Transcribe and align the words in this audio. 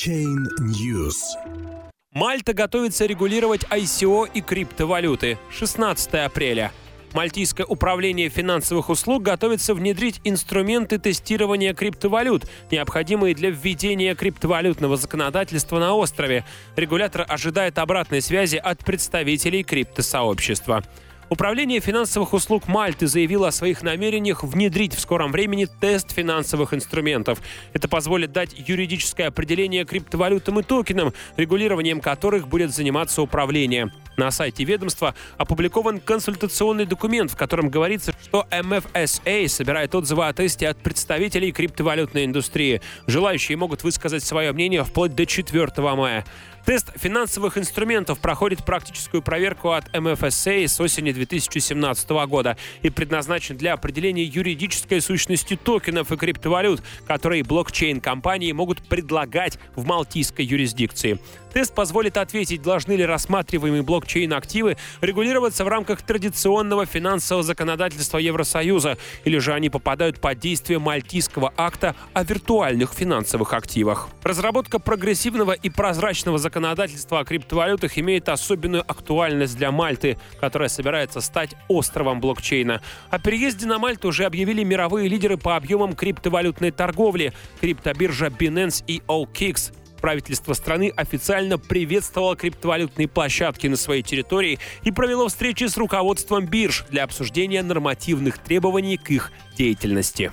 Blockchain 0.00 0.46
News. 0.60 1.14
Мальта 2.12 2.54
готовится 2.54 3.06
регулировать 3.06 3.64
ICO 3.64 4.28
и 4.32 4.40
криптовалюты. 4.40 5.38
16 5.50 6.14
апреля. 6.14 6.72
Мальтийское 7.12 7.66
управление 7.66 8.28
финансовых 8.28 8.88
услуг 8.88 9.22
готовится 9.22 9.74
внедрить 9.74 10.20
инструменты 10.24 10.98
тестирования 10.98 11.74
криптовалют, 11.74 12.46
необходимые 12.70 13.34
для 13.34 13.50
введения 13.50 14.14
криптовалютного 14.14 14.96
законодательства 14.96 15.78
на 15.78 15.94
острове. 15.94 16.44
Регулятор 16.76 17.26
ожидает 17.28 17.78
обратной 17.78 18.22
связи 18.22 18.56
от 18.56 18.84
представителей 18.84 19.64
криптосообщества. 19.64 20.82
Управление 21.30 21.78
финансовых 21.78 22.32
услуг 22.32 22.66
Мальты 22.66 23.06
заявило 23.06 23.46
о 23.46 23.52
своих 23.52 23.82
намерениях 23.82 24.42
внедрить 24.42 24.94
в 24.94 24.98
скором 24.98 25.30
времени 25.30 25.68
тест 25.80 26.10
финансовых 26.10 26.74
инструментов. 26.74 27.40
Это 27.72 27.86
позволит 27.86 28.32
дать 28.32 28.52
юридическое 28.58 29.28
определение 29.28 29.84
криптовалютам 29.84 30.58
и 30.58 30.64
токенам, 30.64 31.14
регулированием 31.36 32.00
которых 32.00 32.48
будет 32.48 32.74
заниматься 32.74 33.22
управление. 33.22 33.92
На 34.20 34.30
сайте 34.30 34.64
ведомства 34.64 35.14
опубликован 35.38 35.98
консультационный 35.98 36.84
документ, 36.84 37.30
в 37.30 37.36
котором 37.36 37.70
говорится, 37.70 38.12
что 38.22 38.46
MFSA 38.50 39.48
собирает 39.48 39.94
отзывы 39.94 40.28
о 40.28 40.32
тесте 40.34 40.68
от 40.68 40.76
представителей 40.76 41.52
криптовалютной 41.52 42.26
индустрии. 42.26 42.82
Желающие 43.06 43.56
могут 43.56 43.82
высказать 43.82 44.22
свое 44.22 44.52
мнение 44.52 44.84
вплоть 44.84 45.14
до 45.14 45.24
4 45.24 45.70
мая. 45.96 46.26
Тест 46.66 46.90
финансовых 46.96 47.56
инструментов 47.56 48.20
проходит 48.20 48.64
практическую 48.64 49.22
проверку 49.22 49.70
от 49.70 49.88
MFSA 49.94 50.68
с 50.68 50.78
осени 50.78 51.12
2017 51.12 52.10
года 52.28 52.56
и 52.82 52.90
предназначен 52.90 53.56
для 53.56 53.72
определения 53.72 54.24
юридической 54.24 55.00
сущности 55.00 55.56
токенов 55.56 56.12
и 56.12 56.16
криптовалют, 56.16 56.82
которые 57.06 57.42
блокчейн-компании 57.44 58.52
могут 58.52 58.82
предлагать 58.82 59.58
в 59.74 59.86
малтийской 59.86 60.44
юрисдикции. 60.44 61.18
Тест 61.52 61.74
позволит 61.74 62.16
ответить, 62.16 62.62
должны 62.62 62.92
ли 62.92 63.04
рассматриваемые 63.04 63.82
блокчейн-активы 64.10 64.76
регулироваться 65.00 65.64
в 65.64 65.68
рамках 65.68 66.02
традиционного 66.02 66.86
финансового 66.86 67.42
законодательства 67.42 68.18
Евросоюза, 68.18 68.98
или 69.24 69.38
же 69.38 69.52
они 69.52 69.70
попадают 69.70 70.20
под 70.20 70.38
действие 70.38 70.78
Мальтийского 70.78 71.52
акта 71.56 71.94
о 72.12 72.24
виртуальных 72.24 72.92
финансовых 72.92 73.52
активах. 73.52 74.08
Разработка 74.22 74.78
прогрессивного 74.78 75.52
и 75.52 75.70
прозрачного 75.70 76.38
законодательства 76.38 77.20
о 77.20 77.24
криптовалютах 77.24 77.98
имеет 77.98 78.28
особенную 78.28 78.82
актуальность 78.82 79.56
для 79.56 79.70
Мальты, 79.70 80.18
которая 80.40 80.68
собирается 80.68 81.20
стать 81.20 81.54
островом 81.68 82.20
блокчейна. 82.20 82.82
О 83.10 83.18
переезде 83.18 83.66
на 83.66 83.78
Мальту 83.78 84.08
уже 84.08 84.24
объявили 84.24 84.64
мировые 84.64 85.08
лидеры 85.08 85.36
по 85.36 85.56
объемам 85.56 85.94
криптовалютной 85.94 86.70
торговли– 86.70 87.32
криптобиржа 87.60 88.26
Binance 88.26 88.82
и 88.86 89.02
OKX 89.06 89.72
правительство 90.00 90.54
страны 90.54 90.92
официально 90.96 91.58
приветствовало 91.58 92.36
криптовалютные 92.36 93.08
площадки 93.08 93.66
на 93.66 93.76
своей 93.76 94.02
территории 94.02 94.58
и 94.82 94.90
провело 94.90 95.28
встречи 95.28 95.64
с 95.64 95.76
руководством 95.76 96.46
бирж 96.46 96.84
для 96.90 97.04
обсуждения 97.04 97.62
нормативных 97.62 98.38
требований 98.38 98.96
к 98.96 99.10
их 99.10 99.30
деятельности. 99.56 100.32